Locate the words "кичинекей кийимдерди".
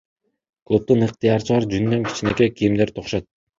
2.09-2.99